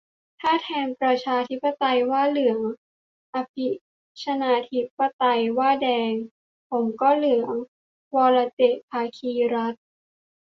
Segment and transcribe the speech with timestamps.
[0.41, 2.59] ถ้าแทนประชาธิปไตยว่าเหลือง
[3.33, 3.67] อภิ
[4.21, 6.13] ชนาธิปไตยว่าแดง
[6.69, 7.53] ผมก็เหลือง-
[8.15, 9.83] วรเจตน์ ภาคีรัตน์